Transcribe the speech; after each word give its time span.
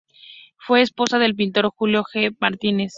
Fue 0.57 0.81
esposa 0.81 1.19
del 1.19 1.35
pintor 1.35 1.67
Julio 1.75 2.03
T. 2.11 2.31
Martínez. 2.39 2.89